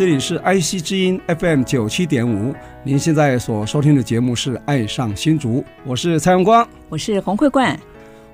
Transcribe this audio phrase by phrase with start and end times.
[0.00, 7.78] 这里是 IC 之音 FM 九七点五，您现在所收听的节目是《爱上新竹》，我是蔡荣光，我是洪慧冠。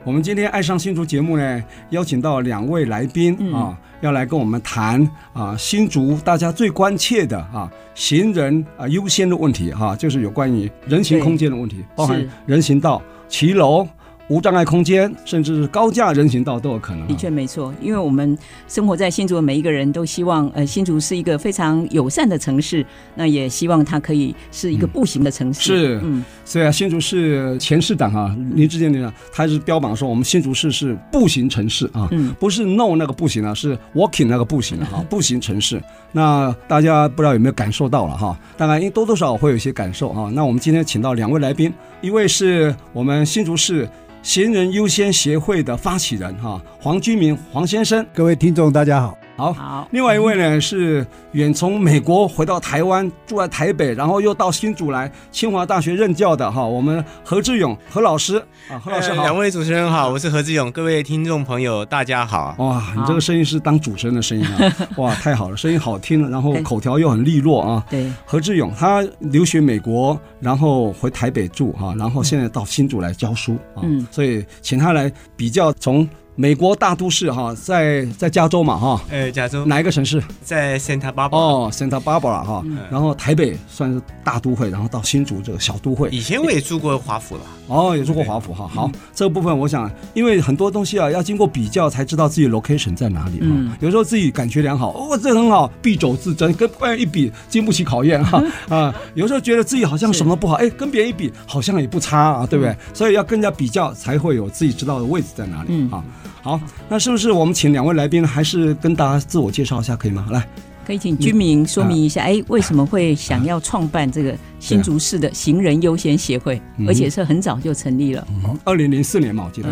[0.04, 13.84] 我们今天《爱上新竹》节目呢，邀请到两位来宾、嗯、啊，要来跟我们谈啊新竹大家最关切的啊行人啊优先的问题哈、啊，就是有关于人行空间的问题，包含人行道、骑楼。
[14.28, 17.06] 无障碍空间，甚至是高架人行道都有可能。
[17.06, 22.84] 的确没错，因为我们生活在新竹的每一个人都希望，呃，新竹是一个非常友善的城市，
[23.14, 25.72] 那也希望它可以是一个步行的城市。
[25.72, 35.80] 嗯、是，嗯，所以啊，新竹市前市长啊林智坚局长，他是标榜说我们新竹市是步行城市啊，嗯，不是 no 那个步行啊，是 walking 那个步行哈， 步行城市。
[36.10, 38.36] 那大家不知道有没有感受到了哈？
[38.56, 40.30] 当然，因多多少少会有一些感受啊。
[40.34, 43.88] 那我们今天请到两位来宾，一位是我们新竹市。
[44.26, 49.16] 闲人优先协会的发起人哈，黄居民黄先生，各位听众大家好。
[49.36, 49.88] 好，好。
[49.90, 59.22] 另外一位呢是远从美国回到台湾，住在台北，然后又到新竹来清华大学任教的哈，我们何志勇何老师啊，何老师好。
[59.22, 62.54] 两位主持人好，我是何志勇，各位听众朋友大家好。
[62.58, 64.72] 哇，你这个声音是当主持人的声音啊！
[64.96, 67.84] 哇，太好了，声音好听，然后口条又很利落啊。
[67.90, 76.08] 对，何志勇他留学美国，然后回台北住哈，然后现在到新竹来教书啊，嗯，所以请他来比较从。
[76.38, 80.22] 美国大都市哈，在在加州嘛哈，哎，加州哪一个城市？
[80.42, 86.10] 在 Santa Barbara 哦，Santa Barbara 哈，然后台北算是大都会，然后到新竹这个小都会。
[86.10, 88.68] 以前我也住过华府了，哦，也住过华府哈。
[88.68, 93.76] 好，这个部分我想，因为很多东西啊，要经过比较才知道自己 location 在哪里哈。
[93.80, 98.94] 有时候自己感觉良好，哦，这很好，敝帚自珍，跟别人一比经不起考验哈啊。
[99.14, 102.76] 有时候觉得自己好像什么都不好，哎，跟别人一比好像也不差啊，对不对？
[102.92, 106.04] 所以要跟人家比较，才会有自己知道的位置在哪里啊。
[106.46, 110.28] 好，那是不是我们请两位来宾，还是跟大家自我介绍一下，可以吗？
[110.30, 110.46] 来，
[110.86, 118.24] 可以请居民说明一下，哎、啊，为什么会想要创办这个新竹市的行人优先协会，而且是很早就成立了，
[118.62, 119.68] 二零零四年嘛，我记得。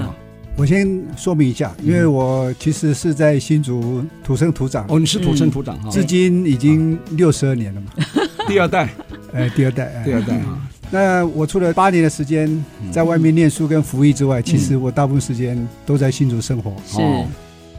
[0.56, 4.84] 我先说明一下，因为我其实是在新竹土生土长。
[4.88, 7.92] 哦，你是土生土长哈，至今已经六十二年了嘛，
[8.48, 8.88] 第二代，
[9.32, 10.58] 哎，第二代，第二代啊。
[10.94, 16.72] 那我除了八年的时间在外面念书跟服役之外，其实我大部分时间都在新竹生活。
[16.86, 17.02] 是，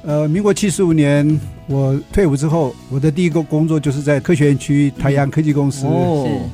[0.03, 5.87] 呃，民国七十五年我退伍之后，我的第一个工作就是在科学园区台阳科技公司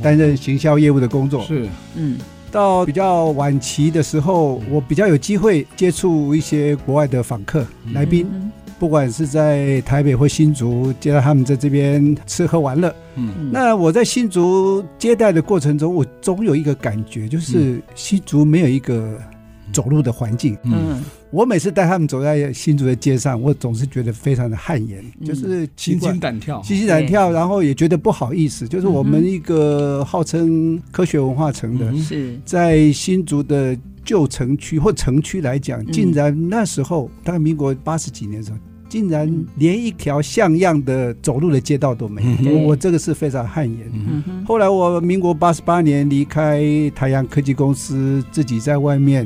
[0.03, 1.44] 担任行销业务的工作。
[1.45, 2.19] 是，嗯，
[2.51, 8.28] 到比较晚期的时候，我比较有机会接触一些国外的访客来宾。
[8.81, 19.21] 不管是在台北或新竹，接到他们在这边吃喝玩乐，嗯，那我在新竹接待的过程中，我总有一个感觉，就是新竹没有一个
[19.71, 20.99] 走路的环境，嗯，
[21.29, 32.35] 我每次带他们走在新竹的街上，我总是觉得非常的汗颜，就是心惊胆跳，心惊胆跳，然后也觉得不好意思，就是我们一个号称科学文化城的，是。
[32.43, 38.57] 在新竹的旧城区或城区来讲，竟然那时候大概民国八十几年的时候。
[38.91, 43.90] 竟然连一条像样的走路的街道都没有，嗯、我我这个是非常汗颜。
[44.46, 46.62] 后来我民国八十八年离开
[46.94, 49.25] 台阳科技公司，自己在外面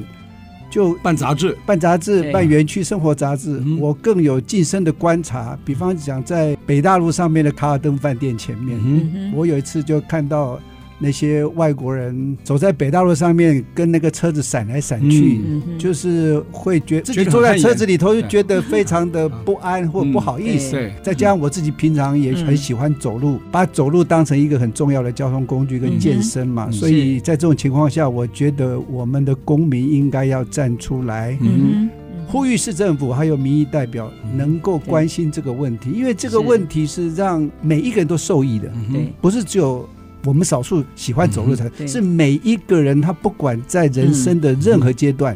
[0.70, 3.60] 就办杂志、办杂志、办园区生活杂志。
[3.80, 10.60] 我更有近身的观察，比方讲在北大路上面的卡尔登饭店前面，我有一次就看到。
[10.98, 20.72] 那些外国人走在北大路上面，跟那个车子闪来闪去，嗯、就是会觉得自己坐在车子里头就觉得非常的不安或不好意思。
[20.72, 31.90] 对，再加上我自己平常也很喜欢走路，嗯、把走路当成一个很重要的交通工具跟健身嘛，嗯、所以在这种情况下，我觉得我们的公民应该要站出来，嗯、
[32.26, 38.72] 呼吁市政府还有民意代表能够关心这个问题，因为这个问题是让每一个人都受益的，
[39.20, 39.88] 不是只有。
[40.26, 45.36] 我们少数喜欢走路的，是每一个人，他不管在人生的任何阶段，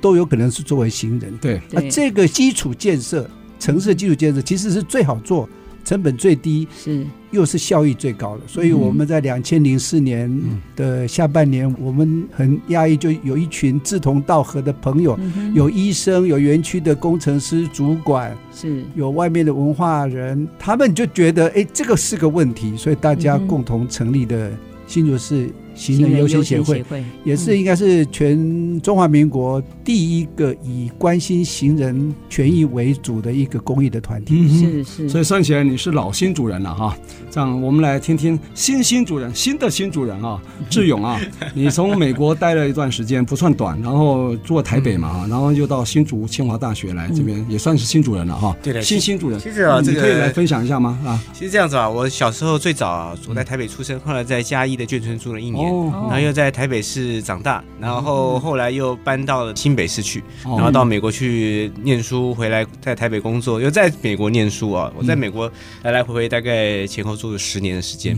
[0.00, 1.32] 都有可能是作为行人。
[1.38, 5.48] 对，那这个基础建设，城市的基础建设其实是最好做、
[5.84, 7.04] 成本最低，是。
[7.30, 8.42] 又是效益最高的。
[8.46, 10.30] 所以我们在两千零四年
[10.76, 15.18] 的下半年，我们很压抑，就有一群志同道合的朋友，
[15.52, 18.84] 有医生，有园区的工程师、主管，是。
[18.94, 24.52] 有外面的文化人，他们就觉得，哎，这个是个问题，所以大家共同成立的
[24.86, 25.50] 新竹市。
[25.74, 26.84] 行人优先协会
[27.24, 34.48] 也是应该是全中华民国第一个以关心行人权益为主的一个公益的团体。
[34.48, 36.96] 是是，所以算起来你是老新主人了哈。
[37.30, 40.40] 这样我们来听听新新主人，新的新主人啊，
[40.70, 41.20] 志勇啊，
[41.52, 48.56] 你从美国待了一段时间，不算短，然后住台北嘛，然后又到新竹清华大学来这边，也算是新主人了哈。
[48.62, 49.40] 对的，新新主人。
[49.40, 50.98] 其实啊，这个可以来分享一下吗？
[51.04, 55.63] 啊，其实这样子啊，我小时候最早啊，我在台北出生，后来在嘉义的眷村住了一年。
[55.64, 64.92] 然后又在台北市长大，然后后来又搬到了新北市去，然后到美国去念书，回来在台北工作，又在美国念书啊。
[64.96, 65.50] 我在美国
[65.82, 68.16] 来来回回大概前后住了十年的时间，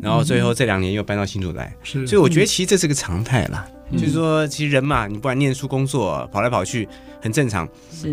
[0.00, 3.66] 然后最后这两年又搬到新竹来，所以我觉得其实这是个常态啦。
[3.92, 6.88] 就是说，其实人嘛，你不管念书、工作，跑来跑去。
[7.24, 7.68] 很正常，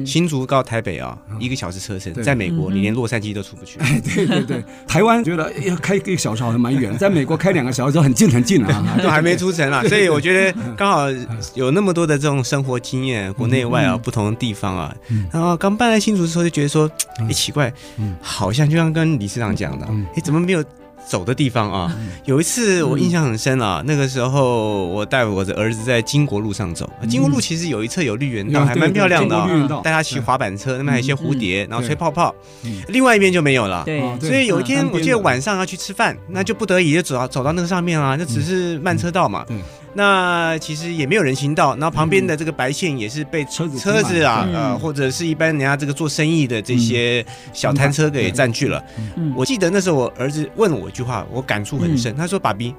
[0.05, 2.13] 新竹到台北啊，一个小时车程。
[2.13, 3.79] 在美国，你连洛杉矶都出不去。
[3.81, 9.81] 哎，对对对，台湾 觉得要开一个小时好像蛮远，在美国开两个小时就很近很近了， 都还没出城啊。
[9.85, 11.07] 所以我觉得刚好
[11.55, 14.95] 有那么多的这种生活经验，国内外啊，不同的地方啊。
[15.33, 16.87] 然后刚搬来新竹的时候就觉得说，
[17.27, 17.73] 哎，奇怪，
[18.21, 20.63] 好像就像跟理事长讲的，哎，怎么没有？
[21.09, 23.81] 走的地方啊，有一次我印象很深啊。
[23.83, 29.81] 那个时候我带我的儿子在金国路上走，金国路其实有一侧有绿园道，还蛮漂亮的啊。
[29.83, 32.33] 带他骑滑板车，那边还有一些蝴蝶，然后吹泡泡。
[32.89, 33.83] 另外一边就没有了。
[33.85, 39.43] 对，所以有一天我记得晚上要去吃饭，那就不得已就走到走到那个上面啊，那只是慢车道嘛。
[39.93, 48.83] 那其实也没有人行道，然后旁边的这个白线也是被车子车子啊，呃，或者是一般人家这个做生意的这些小摊车给占据了。
[49.35, 52.15] 我记得那时候我儿子问了我一句话，我感触很深。
[52.15, 52.73] 他说：“爸比，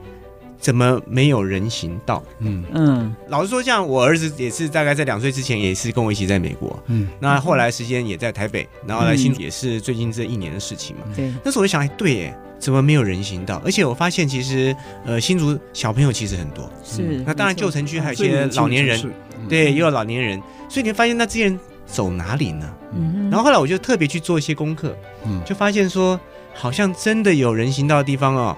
[0.61, 11.03] 怎么没有人行道？”嗯嗯，老实说，像我儿子也是大概在两岁之前也是跟我一起在美国，嗯，那后来时间也在台北，然后来新竹也是最近这一年的事情嘛。
[11.17, 12.39] 对，那时候我就想，哎，对耶。
[12.61, 13.59] 怎么没有人行道？
[13.65, 14.77] 而且我发现，其实
[15.07, 16.71] 呃，新竹小朋友其实很多。
[16.85, 17.01] 是。
[17.25, 19.01] 那当然，旧城区还有一些老年人，
[19.49, 20.39] 对，也有老年人。
[20.69, 22.71] 所以你发现，那这些人走哪里呢？
[22.93, 23.31] 嗯。
[23.31, 26.21] 然后后来我就特别去做一些功课，嗯，就发现说，
[26.53, 28.55] 好像真的有人行道的地方哦，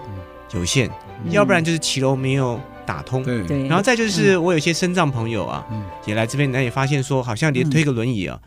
[0.53, 0.91] 有限，
[1.31, 3.23] 要不然就是骑楼没有打通。
[3.23, 3.67] 对对。
[3.67, 5.65] 然后再就是，我有些身障朋友啊，
[6.05, 8.39] 也来这边，那也发现说，好像连推个轮椅啊。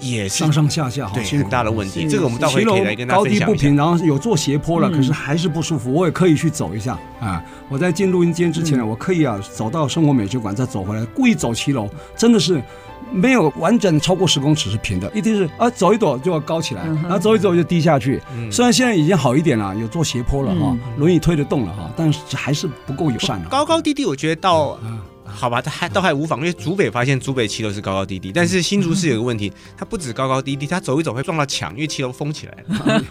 [0.00, 2.08] 也是上上下下，对，很大的问题。
[2.08, 3.46] 这个我们待会可以来跟大家分享。
[3.46, 5.92] 高低不平，然后有做斜坡了，可是还是不舒服。
[5.92, 7.42] 我也刻意去走一下啊！
[7.68, 12.62] 我在进录音间之前，我刻意啊走到生活美学馆，再走回来，故意走骑楼，真的是
[13.10, 18.20] 没有完整超过十公尺是平的，一定是啊走一走就要高起来，然后走一走就低下去。
[18.50, 23.42] 虽然现在已经好一点了，有做斜坡了哈，轮椅推得动了哈，但是还是不够友善。
[23.48, 24.78] 高高低低，我觉得到。
[25.38, 33.04] 好吧，它还倒还无妨，因为竹北发现竹北骑楼是高高低低，但是新竹市有个问题， 它不止高高低低，它走一走会撞到墙，因为骑楼封起来了，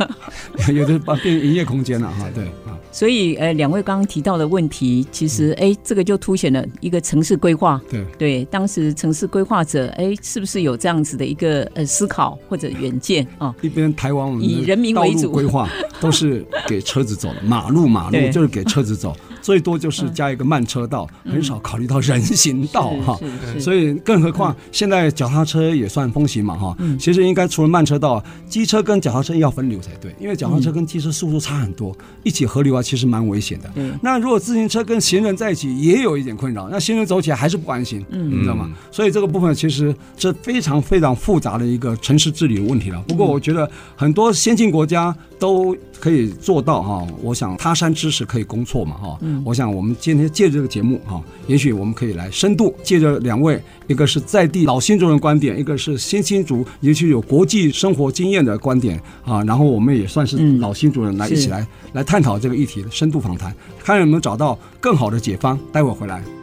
[0.73, 2.29] 有的把变营业空间了哈。
[2.35, 7.81] 对啊，所以呃，两位刚刚提到的问题，其实哎，这个就凸显了一个城市规划。
[7.89, 13.55] 对对，当时城市规划者哎，是不是有这样子的一个呃思考或者远见啊？
[13.61, 15.69] 一边台湾以人民为主规划
[16.01, 19.15] 都是给车子走的，马路马路 就是给车子走。
[19.47, 23.17] 最多就是加一个慢车道，很少考虑到人行道哈。
[23.57, 26.77] 所以，更何况现在脚踏车也算风行嘛哈。
[26.99, 33.71] 其实应该除了慢车道，机车跟脚踏车要分流才对，因为脚踏车跟机车速度差很多，一起合流啊，其实蛮危险的。
[34.01, 36.67] 那如果自行车跟行人在一起，也有一点困扰。
[36.67, 38.69] 那行人走起来还是不安心，你知道吗？
[38.91, 43.01] 所以这个部分其实是非常非常复杂的一个城市治理的问题了。
[43.07, 47.07] 不过，我觉得很多先进国家都可以做到哈。
[47.21, 49.17] 我想他山之石可以攻错嘛哈。
[49.43, 63.53] 我想，我们今天借这个节目哈，也许我们可以来深度借着两位，一个是在地老新竹人观点，一个是新新竹，也许有国际生活经验的观点啊，然后我们也算是老新竹人来一起来来探讨这个议题的深度访谈，
[63.83, 65.57] 看有没有找到更好的解方。
[65.71, 66.36] 待会儿回来。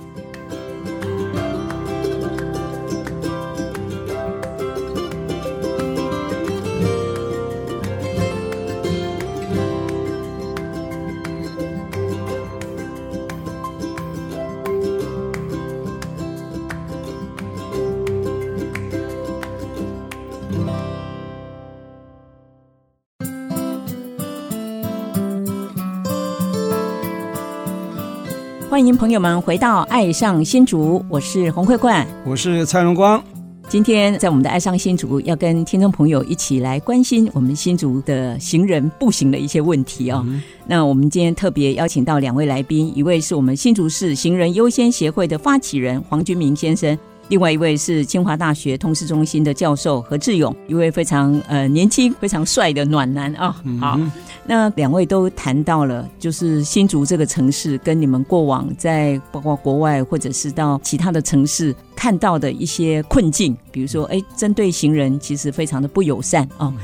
[28.97, 33.23] 朋友们回到《爱上新竹》，我是洪慧冠，我是蔡荣光。
[33.69, 40.23] 今天在我们的爱上新竹，要跟听众朋友一起来关心我们新竹的行人步行的一些问题哦。
[40.27, 46.97] 嗯、那我们今天特别邀请到两位来宾，一位是我们新竹市行人优先协会的发起人黄君明先生。
[47.29, 53.49] 另外一位是清华大学通识中心的教授何志勇，一位非常呃年轻、非常帅的暖男啊。
[53.49, 54.01] 哦嗯、好，
[54.47, 66.67] 那两位都谈到了，就是新竹这个城市跟你们过往在包括国外或者是到其他的城市看到的一些困境，比如说，哎，针对行人其实非常的不友善啊。
[66.67, 66.75] 哦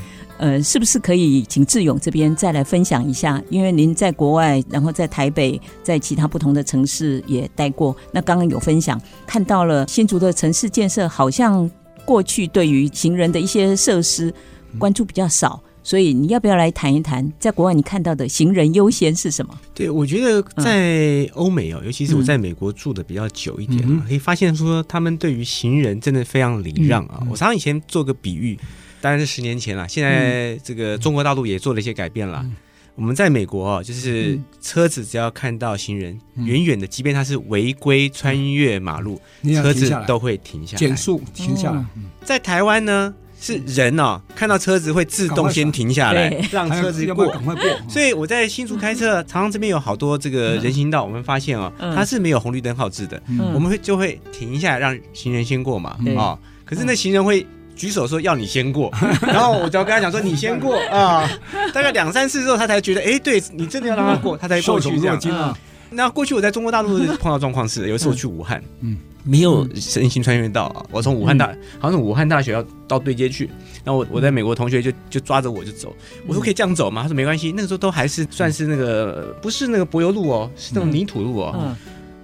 [0.41, 3.39] 呃，是不是可以请志勇这边再来分享一下？
[3.51, 7.95] 因为您在国外，然后在台北，在其他不同的城市也待过。
[8.11, 11.69] 那刚刚有分享，看到了新竹的城市建设，好像
[12.05, 14.33] 过去对于行人的一些设施
[14.79, 15.61] 关注比较少。
[15.83, 19.55] 所以你要不要来谈一谈，在国外你看到的行人优先是什么？
[19.75, 27.19] 对，我觉得在欧美哦，嗯、尤其是我在美国住的比较久一点，嗯、可以发现说他们对于行人真的非常礼让啊。
[27.21, 28.57] 嗯、我常常以前做个比喻。
[29.01, 32.39] 当然是十年前了，现在这个中国大陆也做了一些改变了。
[32.43, 32.55] 嗯、
[32.93, 41.83] 我们在美国哦，就是车子只要看到行人，远远、嗯、的，即便他是违规穿越马路，嗯、车子都会停下来，减速停下来。
[41.95, 47.63] 嗯、在台湾呢，是人哦，看到车子会自动先停下来，让车子过，赶快过。
[47.89, 57.43] 所以我在新竹开车，常常这边有好多这个人行道，我们发现哦，它是没有红绿灯号志的，嗯、我们会就会停一下来让行人先过嘛，啊、可是那行人会。
[57.81, 58.93] 举手说要你先过，
[59.25, 61.27] 然后我就要跟他讲说你先过 啊，
[61.73, 65.17] 大概两三次之后他才觉得哎，对你真的要让他过，他才过去这样。
[65.35, 65.57] 啊、
[65.89, 71.47] 那过去我在中国大陆碰到状况是，有一次我去武汉，嗯，没有身心穿越到啊，我从武汉大，
[71.79, 73.49] 好像是武汉大学要到对接去，
[73.83, 75.91] 然后我我在美国同学就就抓着我就走，
[76.27, 77.01] 我说可以这样走吗？
[77.01, 81.55] 他说没关系，那个时候都还是算是那个不是那个柏油路哦，是那种泥土路哦。
[81.59, 81.75] 嗯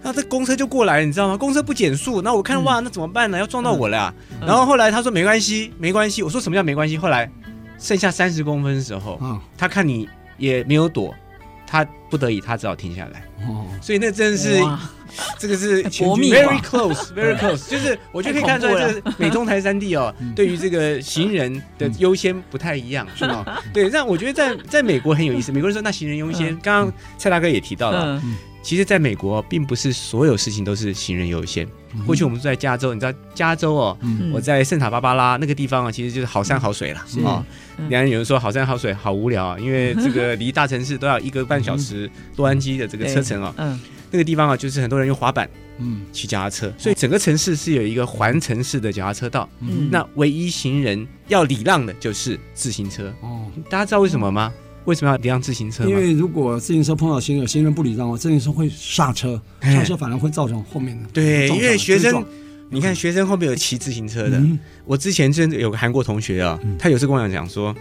[0.07, 1.35] 那这公车就过来，你知道吗？
[1.35, 3.37] 公车不减速，那我看哇，那怎么办呢？
[3.37, 4.13] 要撞到我了呀！
[4.39, 6.23] 然后后来他说没关系，没关系。
[6.23, 6.97] 我说什么叫没关系？
[6.97, 7.29] 后来
[7.77, 9.19] 剩下三十公分的时候，
[9.57, 11.13] 他看你也没有躲，
[11.67, 13.21] 他不得已他只好停下来。
[13.81, 14.63] 所以那真的是
[15.37, 23.45] 这个是 very close very close，就是我就可以看出来，这美中台三地哦， 对于这个行人的优先不太一样，是吗？
[23.73, 25.51] 对，那我觉得在在美国很有意思。
[25.51, 28.21] 美国人说那行人优先，刚刚蔡大哥也提到了。
[28.67, 31.65] 其实，在美国，并不是所有事情都是行人优先。
[32.05, 33.97] 过去我们住在加州，你知道加州哦，
[34.33, 37.41] 我在圣塔芭芭拉那个地方啊，其实就是好山好水了啊。
[37.87, 43.53] 两人有人说好山好水好无聊啊，因为这个 离大城市都要一个半小时洛杉矶的这个车程啊。
[43.55, 43.79] 嗯，
[44.11, 49.47] 那个地方啊，就是很多人用滑板，嗯，骑脚踏车，所以整个城市是有一个环城市的脚踏车道。
[49.61, 53.13] 嗯，那唯一行人要礼让的就是自行车。
[53.21, 54.53] 哦，大家知道为什么吗？
[54.87, 55.83] 为什么要礼让自行车？
[55.85, 61.09] 因为如果自行车碰到行人，行人不礼让，自行车会刹车，刹车反而会造成后面的。
[61.11, 62.25] 对，因为学生，
[62.69, 64.41] 你看学生后面有骑自行车的。
[64.85, 67.75] 我之前真的有个韩国同学啊，他有次跟我讲说，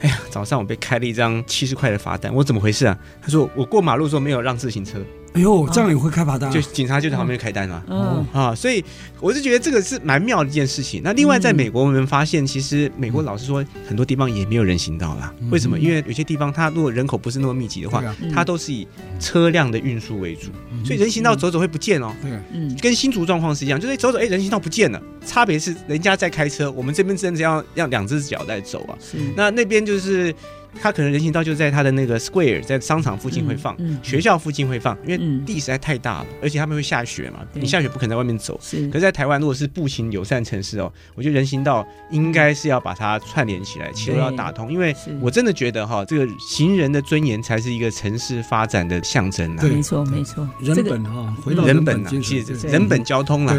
[0.00, 2.98] 哎呀，早上我被开了一张七十块的罚单，我怎么回事啊？
[3.22, 4.98] 他说我过马路的时候没有让自行车。
[5.38, 6.50] 哎呦，这样也会开罚单？
[6.50, 7.80] 就警察就在旁边开单嘛。
[7.88, 8.84] 嗯啊，所以
[9.20, 11.00] 我是觉得这个是蛮妙的一件事情。
[11.04, 15.32] 那另外，在美国我们发现，其实美国老实说，很多地方也没有人行道啦。
[15.50, 15.78] 为什么？
[15.78, 18.02] 因为有些地方它如果人口不是那么密集的话，
[18.34, 18.86] 它都是以
[19.20, 20.50] 车辆的运输为主，
[20.84, 22.12] 所以人行道走走会不见哦。
[22.20, 25.00] 对，嗯，跟新竹状况是一样，就是走走，哎，人行道不见了。
[25.24, 28.98] 差别是人家在开车，我们这边真的要要两只脚在走啊。
[29.00, 30.34] 是，那那边就是。
[30.80, 38.58] 他可能人行道就在他的那个 square，在商场附近会放，学校附近会放，因为地实在太大了，而且他们会下雪嘛，你下雪不可能在外面走。
[38.90, 49.62] 可是在台湾，如果是步行友善城市哦，我觉得人行道应该是要把它串联起来，其实要打通，因为我真的觉得哈，这个行人的尊严才是一个城市发展的象征啊。
[49.62, 53.54] 没错，没错，人本哈，回到人本啊，其实人本交通啦，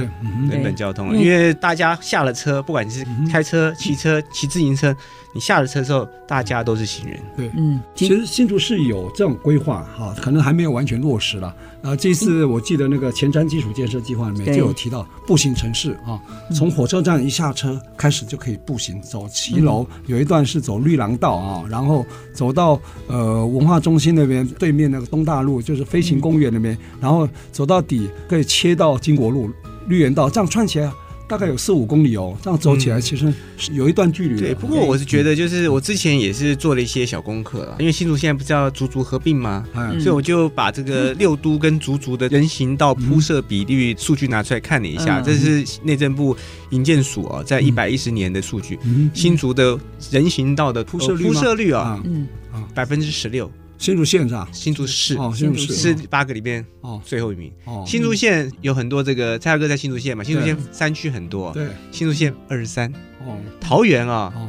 [0.50, 4.96] 人本交通，因为大家下了车，不管你是开车、骑车、骑自行车。
[5.34, 7.20] 你下了车之后，大家都是行人。
[7.38, 11.56] 对，嗯，其实新竹是有这种规划哈，可能还没有完全落实了。
[11.82, 16.20] 呃，这次我记得那个前瞻基础建设计划里面就有提到步行城市啊，
[16.54, 29.50] 从火车站一下车开始就可以步行走骑楼，有一段是走绿廊道啊，然后走到呃文化中心那边对面那个东大路，就是飞行公园那边，然后走到底可以切到金国路
[29.88, 30.92] 绿园道，这样串起来。
[31.30, 34.42] 大概有四五公里哦，这样走起来其实是有一段距离的。
[34.42, 39.64] 对，不过我是觉得，就是我之前也是做了一些小功课，因为新竹现在不是要竹竹合并吗？
[39.76, 46.36] 嗯，所以我就把这个六都跟竹竹的人行道铺设比率数据拿出来看了一下，这是内政部
[46.72, 48.80] 营建署哦，在一百一十年的数据，
[49.14, 49.78] 新竹的
[50.10, 52.28] 人行道的铺设率铺设率啊，嗯，
[52.74, 53.50] 百分之十六。
[53.80, 54.48] 新竹县是吧？
[54.52, 55.16] 新竹市。
[55.16, 55.74] 哦，新竹市。
[55.74, 57.02] 是八个里面哦。
[57.04, 57.52] 最后一名。
[57.66, 61.52] 哦，新竹县有很多这个蔡大哥在新竹县嘛，新竹县山区很多。
[61.54, 62.94] 对，新竹县二十三。
[63.26, 64.48] 哦，桃园啊，哦，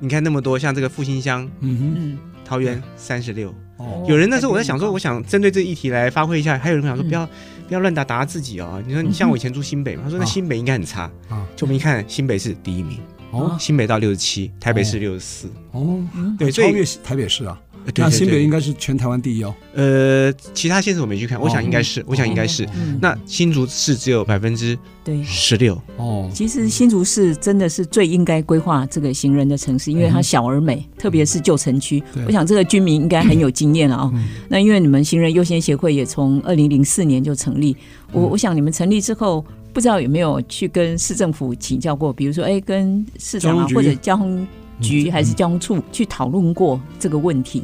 [0.00, 3.54] 你看那么多，像这个复兴乡，嗯哼，桃园三十六。
[3.78, 7.26] 哦，有人那时候我在想说，我想针对这个议题来发挥一下，还有人想说不要。
[7.68, 8.82] 不要乱打打自己哦！
[8.86, 11.02] 你说你像我以前住新北嘛，他说那新北应该很差。
[11.28, 12.98] 啊，就我们一看新北是第一名。
[13.30, 15.50] 哦，新北到六十七，台北市六十四。
[15.72, 16.02] 哦，
[16.38, 17.60] 对，超越台北市啊。
[17.96, 19.54] 那新北应该是全台湾第一哦。
[19.74, 22.68] 呃，其他县市我没去看，我想应该是，我想应该是。
[23.00, 25.22] 那新竹市只有百分之对。
[25.24, 25.80] 十六。
[25.96, 26.30] 哦。
[26.32, 32.02] 其实新竹市真的是最应该规划这个行人的城市，因为它小而美，特别是旧城区。
[32.26, 34.12] 我想这个居民应该很有经验了啊。
[34.48, 37.76] 那因为你们行人优先协会也从二零零四年就成立，
[38.12, 44.46] 我我想你们成立之后，不知道有没有去跟市政府请教过，比如说哎，跟市长啊或者交通
[44.80, 47.62] 局还是交通处去讨论过这个问题。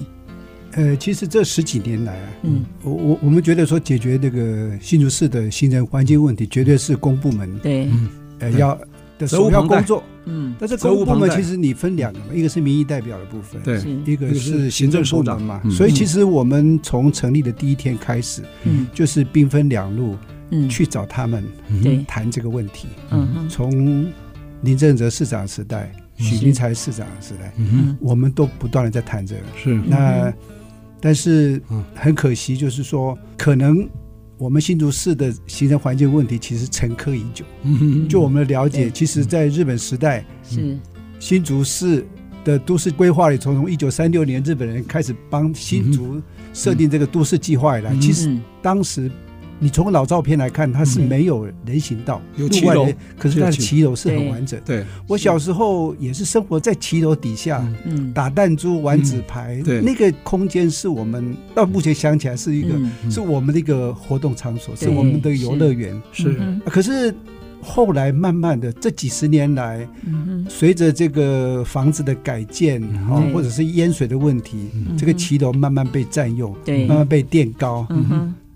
[0.77, 7.89] 呃，其实这十几年来啊，嗯，我我我们觉得说解决这个新竹市的行政环境问题，绝对是公部门对，
[8.41, 8.77] 呃要
[9.17, 20.17] 的首要工作，嗯，但是公部门其实你分两个嘛，一个是民意代表的部分，对，一个是行政部门嘛，所以其实我们从成立的第一天开始，嗯，就是兵分两路，
[20.51, 21.45] 嗯，去找他们，
[21.85, 24.13] 对，谈这个问题，嗯，从
[24.63, 29.75] 林正哲市长时代，许明才市长时代，嗯，我们都不断的在谈这个，是。
[29.87, 30.35] 那。
[31.05, 31.61] 但是
[31.95, 33.87] 很可惜，就是说，可能
[34.39, 37.45] 我们新竹市的行政环境问题其实沉疴已久。
[38.09, 40.79] 就我们的了解，其实在日本时代，是
[41.21, 42.07] 新竹市
[42.43, 46.23] 的都市规划里，从从一九三六年日本人开始帮新竹
[46.55, 49.11] 设定这个都市计划以来，其实当时。
[49.59, 52.87] 你从老照片来看，它是没有人行道，有骑楼，
[53.19, 53.95] 可是它的骑楼。
[53.95, 54.61] 是很完整。
[54.65, 62.75] 对，我小时候也是生活在骑楼底下，嗯，打弹珠、玩纸牌，对，那个空间是我们到目前想起来是一个，
[63.11, 65.99] 是我们的一个活动场所，是我们的游乐园。
[66.13, 67.15] 是，可是
[67.63, 69.89] 后来慢慢的这几十年来，
[70.49, 74.69] 随着这个房子的改建啊，或者是淹水的问题，
[74.99, 77.87] 这个骑楼慢慢被占用，对，慢慢被垫高。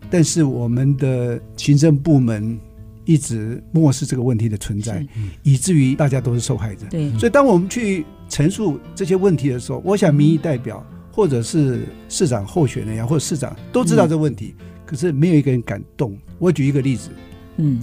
[0.08, 2.58] 嗯但是我们的行政部门
[3.04, 5.06] 一直漠视这个问题的存在，
[5.42, 6.86] 以至于大家都是受害者。
[6.90, 16.16] 对，所以当我们去陈述这些问题的时候，我想民意代表或者是市长候选人呀，或者市长都知道这个问题，可是没有一个人敢动。
[16.38, 17.08] 我举一个例子，
[17.56, 17.80] 嗯，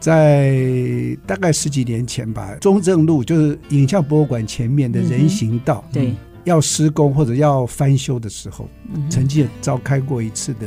[0.00, 8.68] 在大概十几年前吧，中正路就是影像博物馆前面的人行道，对，要施工或者要翻修的时候，
[9.10, 10.66] 曾经也召开过一次的。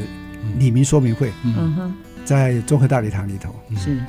[0.60, 1.76] 里民说明会，嗯。
[1.76, 1.94] 哼，
[2.26, 4.00] 在综合大礼堂里头，是。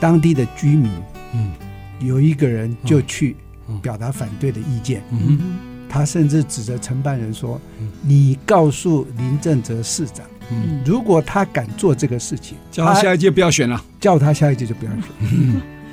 [0.00, 0.90] 当地的居民，
[1.34, 1.52] 嗯，
[2.00, 3.36] 有一个人就去
[3.82, 7.60] 表达反对的意见，嗯，他甚至指着承办人说
[8.00, 15.02] ：“你告诉林正哲市长，嗯，如果他敢做这个事情，叫他下一届不要选了，叫他下一届就不要选。”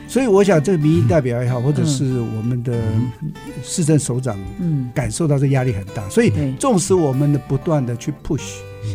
[0.08, 2.80] 所以我想，这个民意代表也好，或者是我们的
[3.62, 8.54] 市政首长，嗯，感受到这压力很大，所以纵使我们的不断的去 push。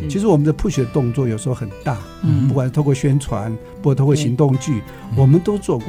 [0.09, 4.81] 其实我们的 push 的动作有时候很大，嗯，不管是透过宣传，不管透过行动剧，
[5.15, 5.87] 我们都做过，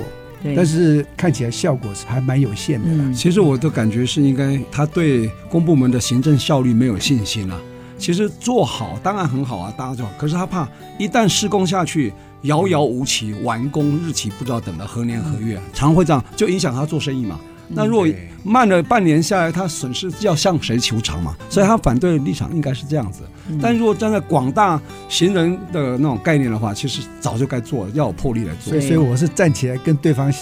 [0.57, 3.15] 但是看起来效果是还蛮有限的。
[3.15, 7.61] 其实我的感觉是，应该他对公部门的行政效率没有信心了。
[7.97, 12.13] 其实做好当然很好啊，大家做好，可是他怕一旦施工下去，
[12.43, 17.39] 遥遥无期，完工日期不知道等到何年何月，常会这样，就影响他做生意嘛。
[17.69, 18.07] 那如果
[18.43, 21.35] 慢了半年下来，他损失要向谁求偿嘛？
[21.49, 23.23] 所以他反对的立场应该是这样子。
[23.61, 28.79] 但如果站在广大行人的那种概念的话，其实早就该做了，要有魄力来做。
[28.81, 30.33] 所以我是站起来跟对方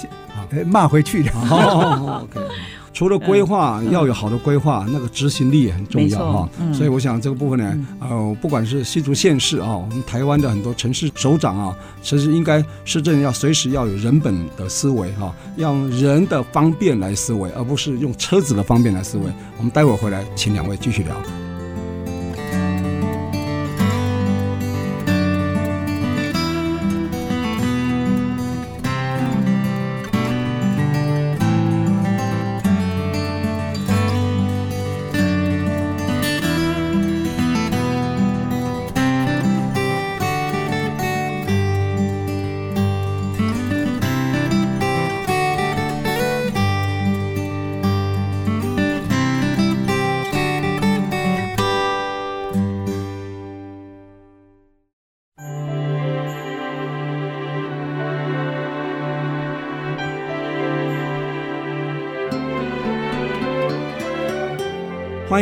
[0.66, 1.30] 骂回去的。
[1.40, 2.40] OK。
[2.92, 6.48] 除了规划要有好的规划，那个执行力也很重要哈。
[6.72, 19.24] 所以我想这个部分呢，呃，不管是新竹县市啊，我们台湾的很多城市首长啊，其实应该市政要随时要有人本的思维哈，要用人的方便来思维，而不是用车子的方便来思维。
[19.58, 21.41] 我们待会儿回来，请两位继续聊。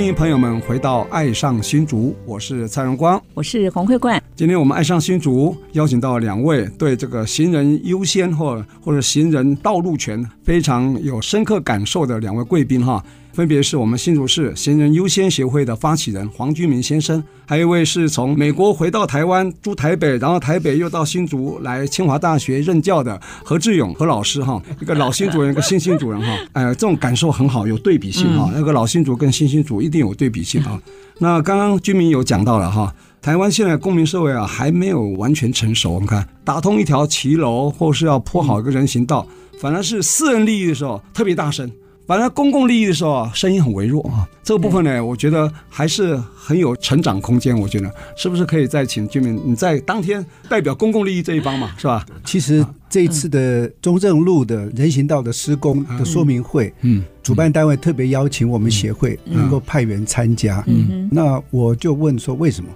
[0.00, 4.19] 欢迎朋友们回到《爱上新竹》，我是蔡荣光，我是洪慧冠。
[4.40, 13.04] 今天我们《爱上新竹》邀请到两位对这个行人优先或或者行人道路权非常有深刻感受的两位贵宾哈。
[13.34, 30.80] 分别是我们新竹市行人优先协会的发起人黄居民先生，还有一位是从美国回到台湾住台北，然后台北又到新竹来清华大学任教的何志勇何老师哈，一个老新竹人，一个新新竹人哈，哎，这种感受很好，有对比性哈，那个老新竹跟新新竹一定有对比性啊。
[31.18, 39.26] 那刚刚居民有讲到了哈，台湾现在公民社会啊还没有完全成熟，我们看打通一条骑楼或是要铺好一个人行道，
[39.60, 41.70] 反而是私人利益的时候特别大声。
[42.06, 44.26] 反而公共利益的时候啊，声音很微弱啊。
[44.42, 47.56] 这个部分呢，我觉得还是很有成长空间。
[47.56, 52.04] 我觉得是不是可以再请居民你在当天代表公共利益这一方嘛，是吧？
[52.24, 57.04] 其实这一次的中正路的人行道的施工的说明会，嗯。
[57.22, 62.70] 主办单位特别邀请我们协会能够派员参加，嗯，那我就问说为什么？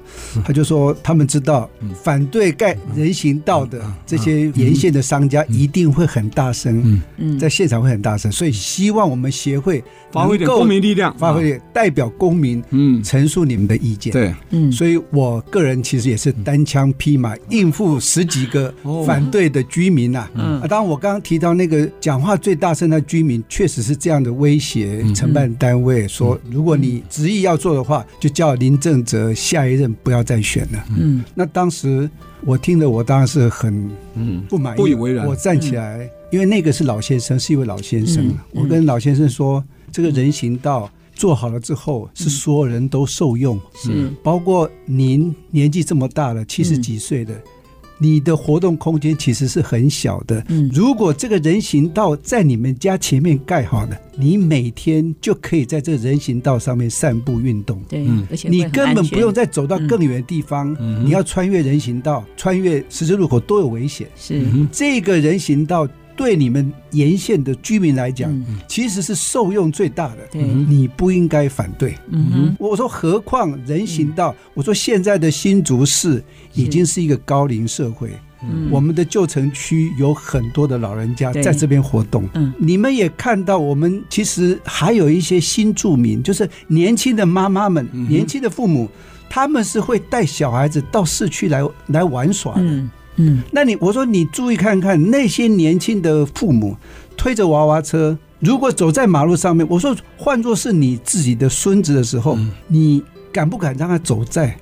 [0.45, 1.69] 他就说他们知道
[2.03, 18.73] 反对盖人行道的这些沿线的商家一定会很大声，嗯，在现场会很大声，所以希望我们协会发挥点公民力量，发挥代表公民，嗯，陈述你们的意见，对，嗯，所以我个人其实也是单枪匹马应付十几个
[19.07, 24.34] 反对的居民呐，嗯，当然我刚刚提到那个讲话最大声的居民，确实是这样的。
[24.39, 32.09] 威胁承办单位说：“如果你执意要做的话，就叫林正哲下一任不要再选了。”嗯，那当时
[32.43, 34.43] 我听了，我当然是很嗯。
[34.49, 35.27] 不满意，不以为然。
[35.27, 38.33] 我站起来，因为那个是老先生，是一位老先生。
[38.53, 44.11] 我跟老先生说：“这个人行道做好了之后，是所有人都受用，是。
[44.23, 47.35] 包括您年纪这么大了，七十几岁的。”
[47.99, 50.45] 你的活动空间其实是很小的。
[50.49, 57.81] 嗯，如果这个人行道在你们家前面盖好了，你每天就可以在这个人行道上面散步运动。
[57.89, 60.77] 对，而且你根本不用再走到更远的地方。
[60.81, 64.09] 嗯，你要穿越人行道、穿越十字路口都有危险。
[64.17, 65.89] 是，这个人行道。
[66.17, 70.39] 对你们沿线的居民来讲，其实是受用最大的。
[70.39, 71.95] 你不应该反对。
[72.59, 74.35] 我说，何况人行道？
[74.55, 76.23] 我说，现在的新竹市
[76.53, 78.11] 已经是一个高龄社会，
[78.71, 82.29] 我们的旧城区有很多的老人家在这边活动。
[82.59, 88.89] 你们也看到，我们其实还有一些新住民，就是年轻的妈妈们、年轻的父母，
[89.29, 92.85] 他们是会带小孩子到市区来来玩耍的。
[93.17, 96.77] 嗯，那你我说你注意看看那些年轻的父母
[97.17, 104.57] 推着娃娃车，如果走在马路上面，我说换作是你自己的孙子的时候，嗯、你敢不敢让他走在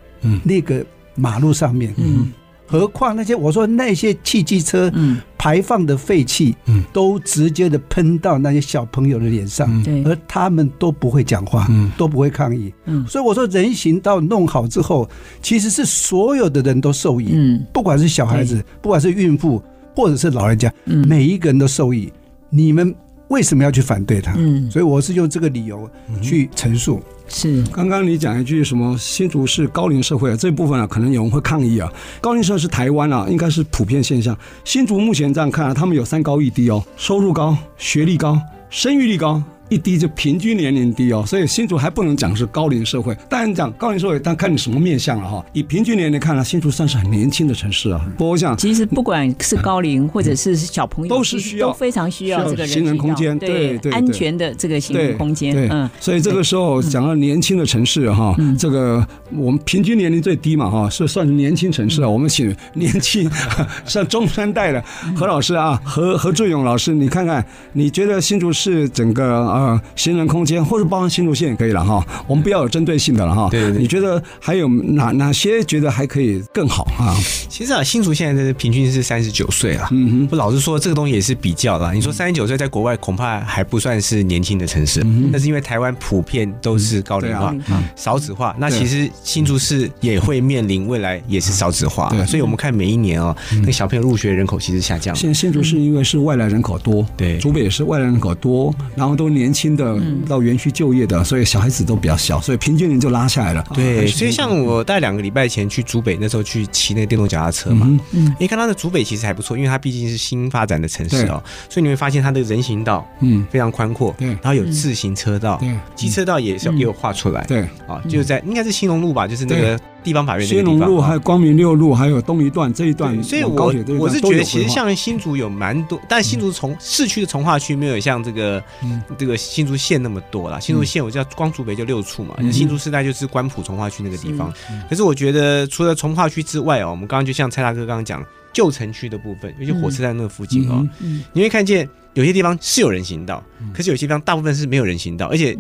[0.45, 0.85] 那个
[1.15, 1.95] 马路上面？
[1.97, 2.33] 嗯。
[2.73, 4.91] 嗯何况那些我说那些汽机车
[5.37, 6.57] 排放的废气，
[6.93, 9.69] 都直接的喷到那些小朋友的脸上，
[10.05, 12.73] 而他们都不会讲话，都不会抗议。
[13.07, 15.09] 所以我说人行道弄好之后，
[15.43, 19.63] 其实是所有的人都受益，不管是小孩子，不管是孕妇，
[19.95, 22.11] 或者是老人家，每一个人都受益。
[22.49, 22.95] 你们
[23.33, 24.35] 为什么要去反对他？
[24.37, 25.89] 嗯所以我是用这个理由
[26.21, 27.01] 去陈述。
[27.29, 31.91] 是，刚刚你讲一句什么新竹是高龄社会啊，这部分啊，可能有人会抗议啊。
[32.21, 34.37] 高龄社会是台湾啊，应该是普遍现象。
[34.65, 39.43] 新竹目前这样看啊，他们有三高一低哦，收入高、学历高、生育率高。
[39.73, 43.17] 一低就平均年龄低哦，所以新竹还不能讲是高龄社会。
[43.27, 45.43] 当然讲高龄社会，但看你什么面相了哈。
[45.55, 47.99] 以平均年龄看来，新竹算是很年轻的城市啊。
[48.19, 55.57] 不过我想，其实不管是高龄或者是小朋友，都是需要都非常需要这个行人空间，对对，安全的这个行人空间。
[55.71, 59.03] 嗯，所以这个时候讲到年轻的城市哈，这个
[59.35, 62.09] 我们平均年龄最低嘛哈，是算是年轻城市啊。
[62.09, 63.31] 我们请年轻
[63.87, 64.85] 像中生代的
[65.17, 69.62] 何老师啊，何何志勇老师，你看看，你觉得新竹市整个啊？
[69.63, 73.49] 呃，行人空间或者包含新竹县也可以了哈，我们不要有针对性的了哈。
[73.49, 77.15] 对对对，你觉得还有哪哪些觉得还可以更好啊？
[77.49, 79.89] 其实啊，新竹现在的平均是三十九岁啊。
[79.93, 81.93] 嗯哼，不老实说，这个东西也是比较的。
[81.93, 87.55] 你说三十九岁在国外恐怕还不算是年轻的城市，嗯哼，那是因为台湾普遍都是高龄化、
[87.95, 88.57] 少子化。
[88.59, 95.15] 那其实新竹市也会面临未来也是少子化，对，所以我们看每一年哦，那小朋友入学人口其实下降。
[95.15, 99.42] 现新竹是因为是外来人口多，对，竹北也是外来人口多，然后都年。
[99.43, 103.65] 年轻的到园区就业的，所以小孩子都比较小，所以平均年龄就拉下来了。
[103.75, 113.45] 对，所以像我大概两个礼拜前去竹北，那时候去骑那个电动脚踏车嘛，嗯，你看它的竹北其实还不错，因为它毕竟是新发展的城市哦，所以你会发现它的人行道嗯。
[113.51, 130.59] 非常宽阔，对，然后有自行车道，对，机车道也是也有画出来，对，啊，就是在应该是兴隆路吧，就是那个地方法院那个地方，西农路还有光明六路，还有东一段这一段，所以我我是觉得其实像新竹有蛮多，但新竹从市区的从化区没有像这个、嗯、这个新竹县那么多啦。
[130.61, 134.53] 新竹县我知道光竹北就六处嘛，嗯、新竹市代就是关埔从化区那个地方。
[134.71, 140.87] 嗯、可是我觉得除了从化区之外哦，我们刚刚就像蔡大哥刚刚讲，旧城区的部分，尤其火车站那附近哦，
[141.33, 141.89] 你会看见。
[142.15, 143.43] 有些地方是有人行道，
[143.75, 145.57] 可是有些地方大部分是没有人行道，而且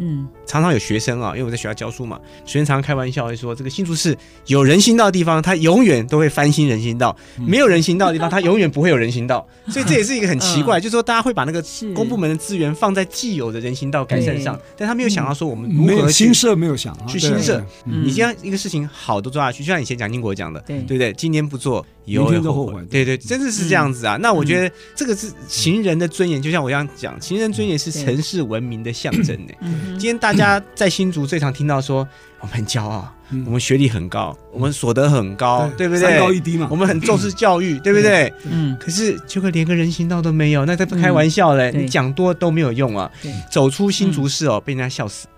[0.46, 9.46] 常常有学生啊，因为我在学校教书嘛，学生常常开玩笑会说，这个新竹市有人行道的地方，它永远都会翻新人行道；没有人行道的地方，它永远不会有人行道。
[9.68, 11.62] 所以这也是一个很奇怪，就是说大家会把那个
[11.94, 17.64] 公部门的资源放在既有的人行道改善上，但他没有想到说我们如何新设，没有想去新设。
[17.84, 20.80] 你这样一个事情好都做下去，就像以前蒋经国讲的，对。
[20.80, 21.12] 不对？
[21.14, 22.84] 今年不做，以后会后悔。
[22.90, 24.18] 对对，真的是这样子啊。
[24.20, 27.18] 那我觉得这个是行人的尊严，就像我这样讲。
[27.20, 29.52] 行人尊严是城市文明的象征呢。
[29.92, 32.06] 今天大家在新竹最常听到说，
[32.40, 33.08] 我们很骄傲，
[33.46, 36.02] 我们学历很高，我们所得很高，对不对？
[36.02, 36.66] 三高一低嘛。
[36.70, 38.32] 我们很重视教育，对不对？
[38.50, 38.76] 嗯。
[38.80, 41.72] 可是结果连个人行道都没有，那在不开玩笑嘞？
[41.74, 43.10] 你讲多都没有用啊。
[43.50, 45.28] 走出新竹市哦，被人家笑死。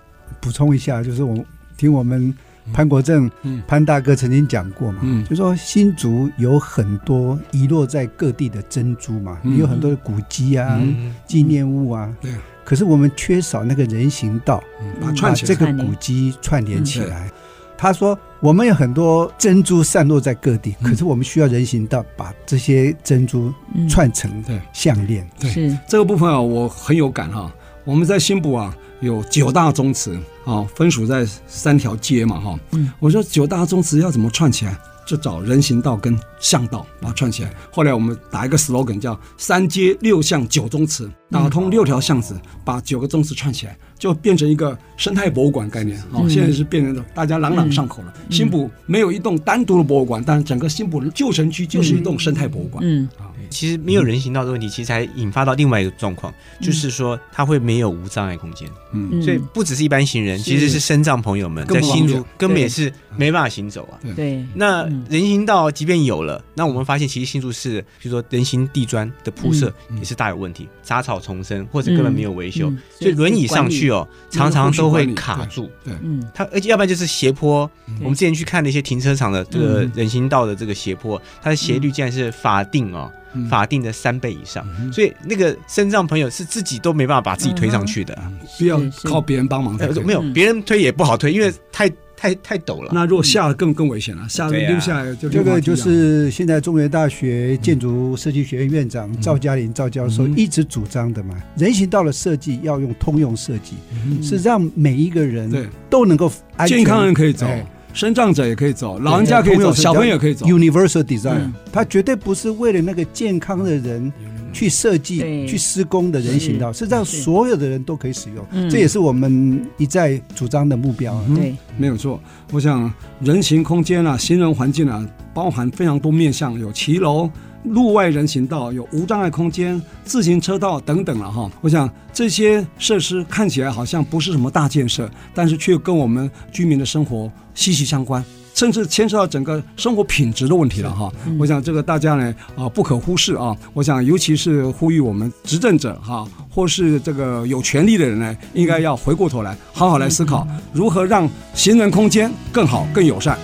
[0.41, 1.45] 补充一下，就是我
[1.77, 2.35] 听我们。
[2.73, 3.31] 潘国正，
[3.67, 10.81] 潘大哥曾经讲过嘛，嗯、就说新竹有很多遗落在各地的珍珠嘛，嗯、有很多的古迹啊、
[11.27, 12.13] 纪、嗯、念物啊。
[12.21, 12.33] 对。
[12.65, 17.27] 可是我们缺少那个人行道，嗯、把这个古迹串联起来。
[17.27, 17.33] 嗯、
[17.77, 23.53] 他说，我们有很多珍珠散落在各地，嗯、可是我们需要人行道把这些珍珠
[23.89, 25.29] 串成项链。
[25.39, 27.53] 对，是这个部分啊，我很有感哈。
[27.85, 28.75] 我们在新埔啊。
[29.01, 32.59] 有九大宗祠啊，分属在三条街嘛，哈。
[32.73, 34.79] 嗯，我说九大宗祠要怎么串起来？
[35.07, 37.53] 就找人行道跟巷道把它串起来。
[37.71, 46.03] 后来我们打一个 slogan 叫“三街六巷九宗祠”，打通六条巷子，把九个宗祠串起来，就变成一个生态博物馆概念。
[46.11, 48.15] 好，现在是变成大家朗朗上口了。
[48.31, 52.83] 新埔没有一栋单独的博物馆，但是整个新埔旧城区就是一栋生态博物馆。
[52.83, 53.07] 嗯。
[53.55, 58.69] 其实没有人行道的问题，其实才引发到另外一个状况，就是说它会没有无障碍空间。
[58.93, 63.99] 嗯，所以不只是一般行人，其实是身障朋友们在新竹根本也是没办法行走啊。
[64.15, 75.71] 对，那人行道即便有了，那我们发现其实新竹市，比如说人行地砖的铺设也是大有问题，杂草丛生或者根本没有维修，所以轮椅上去哦，常常都会卡住。
[75.85, 77.71] 对，嗯，它而且要不然就是斜坡。
[78.01, 83.11] 我们之前去看那些停车场的这个人行道的这个斜坡，它的斜率竟然是法定哦。
[83.49, 88.17] 法定的三倍以上，所以那个身障朋友是自己都没办法把自己推上去的，
[88.47, 89.79] 需要靠别人帮忙。
[90.05, 92.91] 没有别人推也不好推，因为太太太陡了。
[92.95, 103.75] 那如果下了更更危险了，下了溜下来就这个就是现在中原大学建筑设计学院院长赵嘉林赵教授一直主张的嘛，人行道的设计要用通用设计，
[104.23, 106.33] 是让每一个人都能够
[106.67, 107.47] 健康人可以走。
[107.95, 110.45] 身障者也可以走，老人家可以走，小朋友也可以走。
[110.47, 114.13] Universal Design，它绝对不是为了那个健康的人
[114.53, 118.69] 去设计、去施工的人行道，是让所有的人都可以使用。
[118.69, 121.19] 这也是我们一再主张的目标。
[121.37, 122.21] 对，没有错。
[122.51, 127.31] 我想人行空间啊，行人环境啊，包含非常多面向，有骑楼。
[127.65, 131.51] 路外人行道有无障碍空间、自行车道等等了哈。
[131.61, 138.23] 我想这些设施看起来好像不是什么大建设，但是却跟我们居民的生活息息相关，
[138.55, 141.11] 甚至牵涉到整个生活品质的问题了哈。
[141.39, 143.57] 我想这个大家呢啊不可忽视啊。
[143.73, 153.39] 我想尤其是呼吁我们执政者哈，或是这个有权利的人呢，应该要回过头来好好来思考如何让行人空间更好、更友善。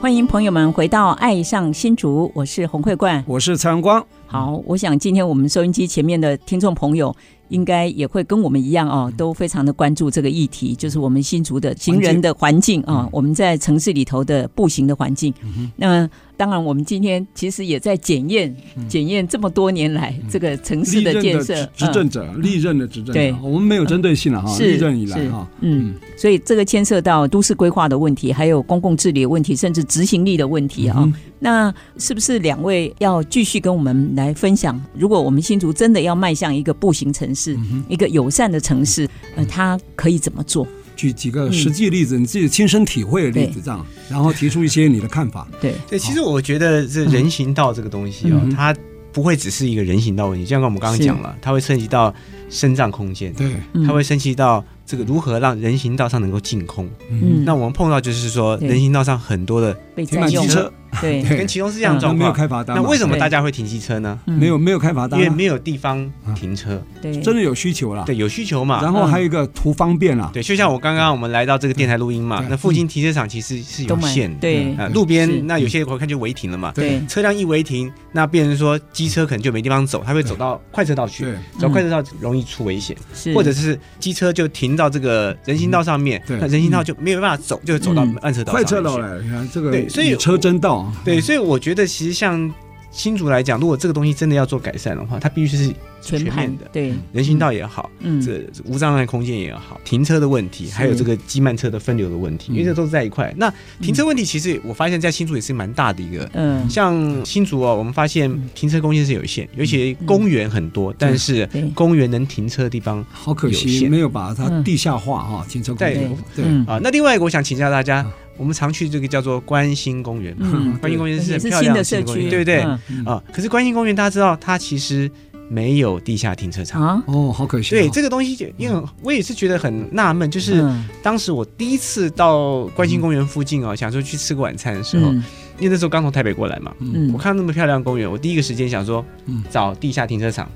[0.00, 4.02] 欢迎朋友们回到《爱上新竹》，我是洪慧冠，我是蔡荣光。
[4.26, 7.14] 好，我想今天我们收音机前面的听众朋友，
[7.50, 15.32] 应该也会跟我们一样哦，都非常的关注这个议题，就是我们新竹的行人的环境啊，我们在城市里头的步行的环境。
[15.76, 18.56] 那当然，我们今天其实也在检验
[18.88, 21.54] 检验这么多年来这个城市的建设。
[21.76, 31.06] 执政者历任的执政者，对，我们没有针对性了哈，历任以来哈，嗯，所以这个牵涉到都市规划的问题，还有公共治理的问题，甚至执行力的问题啊。
[31.42, 34.78] 那是不是两位要继续跟我们来分享？
[34.94, 37.39] 如果我们新竹真的要迈向一个步行城市？
[37.40, 40.66] 市，一个友善的城市，呃，它可以怎么做？
[40.96, 45.48] 举几个实际例子，你自己亲身体会的例子，这样，然后提出一些你的看法。
[45.60, 45.74] 对。
[45.88, 48.76] 对，其实我觉得这人行道这个东西哦，它
[49.12, 52.14] 不会只是一个人行道问题，就像我们刚刚讲了，它会涉及到
[52.50, 53.54] 身障空间，对，
[53.86, 54.64] 它会涉及到。
[54.90, 56.84] 这个如何让人行道上能够净空？
[57.10, 60.72] 嗯，那我们碰到就是说，人行道上很多的停满机车，
[61.02, 62.18] 对，跟其中是这样状况。
[62.18, 64.18] 没有开罚单，那为什么大家会停机车呢？
[64.24, 66.82] 没有没有开罚单，因为没有地方停车。
[67.00, 68.02] 对，真的有需求了。
[68.04, 68.82] 对，有需求嘛。
[68.82, 70.28] 然后还有一个图方便了。
[70.34, 74.40] 对，就像我刚刚我们来到这个电台录音嘛，那附近停车场其实是有限的。
[74.40, 76.72] 对，路边那有些我看就违停了嘛。
[76.74, 81.24] 对，车辆一违停，那变成说机车可能就没地方走，它会走到快车道去。
[81.24, 82.96] 对，走快车道容易出危险。
[83.14, 85.60] 是，或者是机车就停到这个人。
[85.60, 89.20] 行道上面，那人行道就没有办法走，就走到慢车道、快车道了。
[89.20, 92.52] 你看这个，对，所以车真道，对，所以我觉得其实像
[92.90, 95.72] 新竹来讲，如果这个东西真的要做改善的话，它必须是
[96.02, 96.68] 全面的。
[96.72, 103.32] 对，人行道也好，嗯，这无障碍空间也好，停车的问题，还有这个机慢车的分流的问题，因为这都是在一块。
[103.36, 106.28] 那停车问题，其实我发现，在新竹也是蛮大的一个。
[106.32, 116.16] 嗯，像新竹哦，我们发现停车空间是有限，尤其公园很多，但是公园能停车的地方好可惜，没有把它地下化哈，停车空间。
[116.34, 118.04] 对啊，那另外一个，我想请教大家。
[118.40, 120.34] 我们常去这个叫做关心公园，
[120.80, 122.60] 关心公园是很漂亮的社区，对不对？
[123.04, 125.10] 啊，可是关心公园大家知道，它其实
[125.50, 127.02] 没有地下停车场。
[127.06, 127.70] 哦，好可惜。
[127.70, 130.64] 对这个东西，因为我也是觉得很纳闷，就是
[131.02, 135.12] 当时我第一次到关心公园附近哦，想说去吃个晚餐的时候，
[135.58, 136.72] 因为那时候刚从台北过来嘛，
[137.12, 139.04] 我看到那么漂亮的公园，我第一个时间想说，
[139.50, 140.50] 找地下停车场。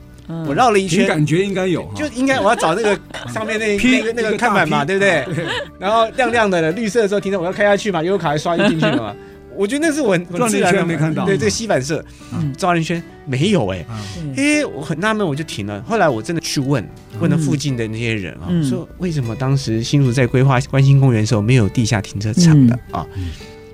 [0.46, 2.98] 我绕了一圈，感觉应该有，就应该我要找那个
[3.32, 5.24] 上面那 那个那个看板嘛，对不对？
[5.78, 9.14] 然后亮亮的绿色的时候停车，我要开下去嘛，悠游卡还刷进去了嘛。
[9.56, 12.04] 我觉得那是我很自然的没看到，对这个吸反射，
[12.58, 13.86] 绕了一圈没有哎，
[14.36, 15.80] 哎，我很纳闷，我就停了。
[15.82, 16.84] 后来我真的去问，
[17.20, 22.76] 问了附近的那些人啊，说为什么当时新竹在规划关心公园的时候没有地下停车场的？
[22.90, 23.06] 啊？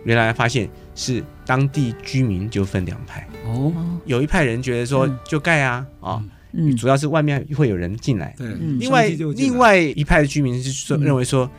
[0.05, 3.27] 原来发现是当地居民就分两派。
[3.47, 3.73] 哦，
[4.05, 6.23] 有一派人觉得说就盖啊啊。
[6.53, 8.35] 嗯，主要是外面会有人进来。
[8.37, 11.51] 对，另外另外一派的居民是说认为说，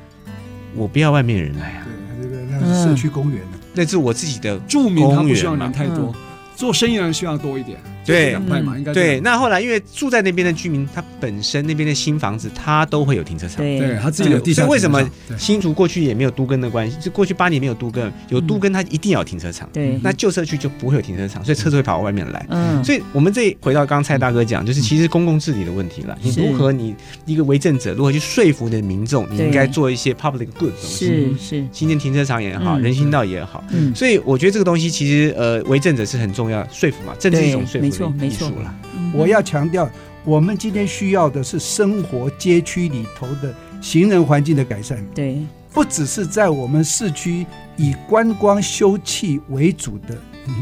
[0.76, 1.88] 我不要外面的人来啊。
[2.18, 3.42] 对，这个那是社区公园，
[3.74, 6.16] 那是我自己的住民，他不需要人太多，
[6.56, 7.80] 做生意的人需要多一点。
[8.06, 9.20] 对，两派嘛，应该对。
[9.22, 13.58] 那后来因为住在那边的居民，他本身那边的新房子，他都会有停车场。
[13.58, 14.64] 对，他自己有地下。
[14.64, 16.98] 所以为什么新竹过去也没有都更的关系？
[17.00, 19.70] 就过去八年没有都更，有都更他一定要有停车场。
[19.72, 22.46] 对，那旧社区就不会有停车场，所以车子会跑到外面来。
[22.50, 26.18] 嗯，所以我们这回到刚刚蔡大哥讲，就是其实公共治理的问题了。
[26.22, 31.06] 你如何你一个为政者如何去说服你的民众，你应该做一些 public good 东西。
[31.06, 33.64] 是是，新建停车场也好，人行道也好。
[33.70, 38.74] 嗯，所以我觉得这个东西其实呃，为政者是很重要，说服嘛，政治一种说服的艺术了。
[39.14, 39.90] 我要强调，
[40.24, 45.04] 我们今天需要的是生活街区里头的行人环境的改善。
[45.14, 45.40] 对，
[45.74, 47.46] 不只是在我们市区
[47.78, 50.18] 以观光休憩为主的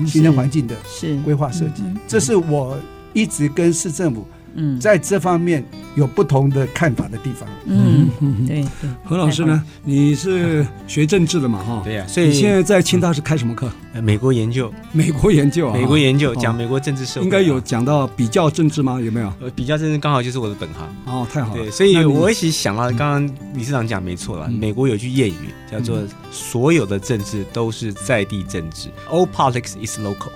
[0.06, 0.76] 行人环境的
[1.24, 2.78] 规划设计，这是我
[3.14, 4.22] 一直跟市政府。
[4.22, 4.39] 嗯，
[4.80, 5.64] 在这方面
[5.96, 7.48] 有不同的看法的地方。
[7.66, 8.10] 嗯，
[8.48, 8.66] 对。
[9.04, 9.64] 何老师呢？
[9.84, 11.64] 你是学政治的嘛？
[11.64, 12.06] 哈，对呀。
[12.08, 13.70] 所以你现在在清大是开什么课？
[14.02, 14.72] 美国研究。
[14.92, 15.74] 美国研究啊。
[15.74, 17.24] 美国研究讲美国政治社会。
[17.24, 19.00] 应该有讲到比较政治吗？
[19.00, 19.32] 有没有？
[19.42, 20.88] 呃，比较政治刚好就是我的本行。
[21.06, 21.62] 哦，太好了。
[21.62, 24.48] 对，所以我一起想到，刚刚理事长讲没错了。
[24.48, 26.00] 美国有句谚语叫做
[26.32, 30.32] “所有的政治都是在地政治 ”，All politics is local。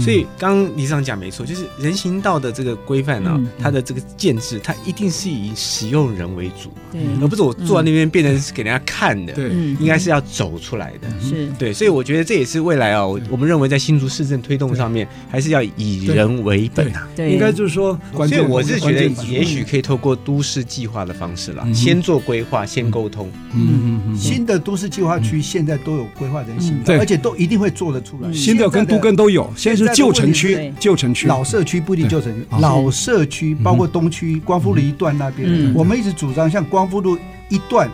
[0.00, 11.48] 所以刚刚李市长讲没错，就是人行道的这个规范呢，它的这个建制，它一定是以使用人为主，对，而不是我坐在那边变成是给人家看的，对，应该是要走出来的，是。
[11.58, 29.52] 对，所以我觉得这也是未来啊，我们认为在新竹市政推动上面，还是要以人为本啊，对，应该就是说，所以我是觉得也许可以透过都市计划的方式啦，先做规划，先沟通，嗯嗯，新的都市计划区现在都有规划人行道，而且都一定会做得出来，新的跟都更都有。
[29.64, 37.16] 现在是旧城区，旧城区，老社区不一定旧城区，老社区包括东区光复路一段那边，我们一直主张像光复路
[37.54, 37.88] 一段，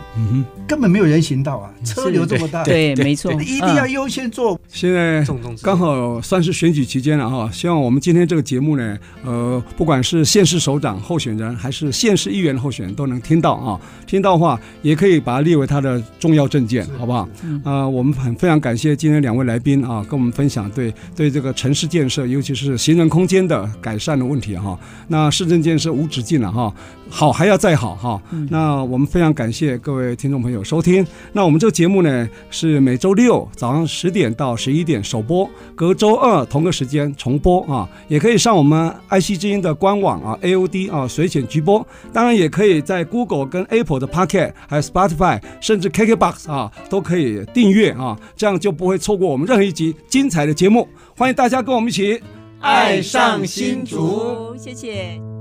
[0.67, 4.59] 根本没有人行道啊，车流这么大，对，没错，一定要优先做。
[4.67, 5.23] 现在
[5.61, 17.29] 刚好算是选举期间了哈，希望我们今天这个节目呢，呃，不管是县市首长候选人还是县市议员候选人，都能听到啊，听到的话也可以把它列为他的重要证件，好不好？
[17.63, 24.79] 啊，我们很非常感谢今天两位来宾啊，跟我们分享对对这个城市建设，尤其是行人空间的改善的问题哈。
[25.07, 26.73] 那市政建设无止境了哈，
[27.11, 28.21] 好还要再好哈。
[28.49, 31.03] 那我们非常感感谢各位听众朋友收听。
[31.33, 37.89] 那我们这个节目呢，是每周六早上十点到十一点首播，隔周二同个时间重播啊。
[38.07, 41.85] 也可以上我们爱惜之音的官网啊，AOD 啊随选直播。
[42.13, 50.87] 当然也可以在 Google 跟 Apple 的 Pocket 还有 Spotify，甚至 KKBox 啊，都可以订阅啊，这样就不会错过我们任何一集精彩的节目。
[51.17, 52.21] 欢迎大家跟我们一起
[52.59, 55.40] 爱上新竹，谢谢。